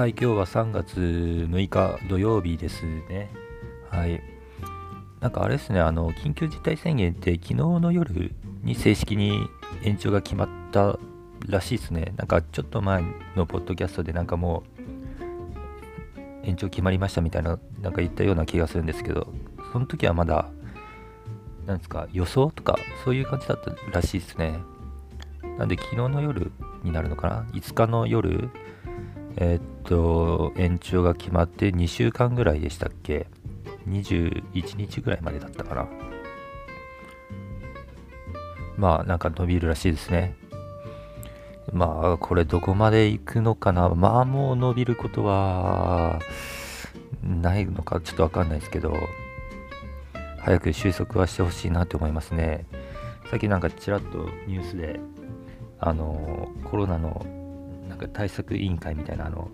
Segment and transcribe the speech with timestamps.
[0.00, 3.30] はい、今日は3月6日土曜日ですね。
[3.90, 4.22] はい。
[5.20, 9.46] なんかあれですね、あの、緊急事態宣言って昨日の夜に正式に
[9.82, 10.98] 延長が決まった
[11.46, 12.14] らしいですね。
[12.16, 13.04] なんかちょっと前
[13.36, 14.62] のポッドキャストでなんかも
[16.16, 19.30] う延長決まりましたみたいな、なんか言ったような気がするんですけど、
[19.70, 20.48] その時はまだ、
[21.66, 24.60] なんですか、予想とかそういう感じだったらしいですね。
[25.58, 26.52] なんで昨日の夜
[26.84, 28.48] になるのかな ?5 日の夜、
[29.36, 33.26] えーっと、延長が決まって2週間ぐらいでしたっけ
[33.88, 35.88] ?21 日ぐらいまでだったかな。
[38.76, 40.36] まあ、なんか伸びるらしいですね。
[41.72, 43.88] まあ、これどこまで行くのかな？
[43.90, 46.18] まあ、もう伸びることは、
[47.22, 48.00] ないのか？
[48.00, 48.94] ちょっとわかんないですけど、
[50.38, 52.66] 早く収束はしてほしいなって思いますね。
[53.30, 54.98] さっきなんかちらっとニュースで、
[55.78, 57.24] あの、コロナの
[58.00, 59.50] なんか対策委員会みたいな、あの、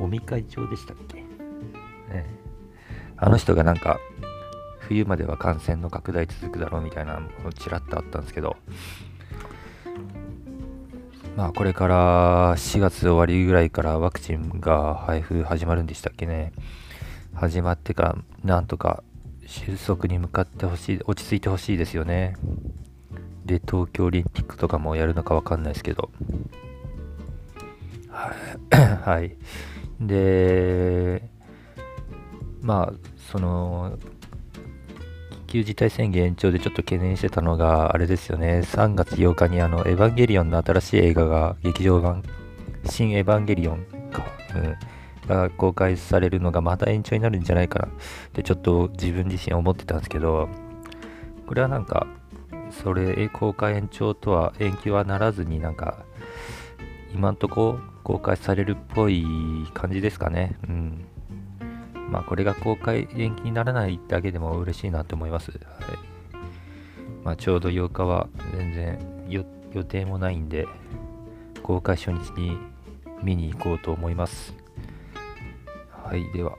[0.00, 2.26] 尾身会長でしたっけ、ね、
[3.18, 4.00] あの人がなんか、
[4.80, 8.56] 冬までは感染の拡大続くだろうみたいなのちらっとあったんですけど、
[11.36, 16.52] まあこれから4月終わりぐらいからワクチンが配布始まるんでしたっけね。
[17.32, 19.02] 始まってからなんとか
[19.46, 22.36] 収束に向かってほしい、落ち着いてほしいですよね。
[23.46, 26.10] で、東京オリンピックとかもやるのかわかんないですけど。
[29.04, 29.36] はい。
[30.00, 31.22] で、
[32.60, 33.98] まあ、その、
[35.46, 42.22] 緊急事態宣言延長でちょっと懸念してたのが、あれですよね、3月8日にあの、エヴァンゲリオンの新しい映画が、劇場版、
[42.84, 44.76] 新エヴァンゲリオンか、うん、
[45.28, 47.90] が公開されるのがまた延長になるんじゃないかなっ
[48.32, 50.48] てちょっと自分自身思ってたんですけど、
[51.46, 52.06] これはなんか、
[52.70, 56.04] それ、公開延長とは延期はならずになんか、
[57.14, 59.24] 今んとこ公開されるっぽい
[59.74, 60.56] 感じですかね。
[60.68, 61.04] うん。
[62.10, 65.50] まあこれが公開延期にならないだけでも嬉しいなと思います。
[65.50, 65.60] はい。
[67.24, 68.98] まあちょうど8日は全然
[69.28, 70.66] 予定もないんで、
[71.62, 72.58] 公開初日に
[73.22, 74.54] 見に行こうと思います。
[75.90, 76.56] はい、では。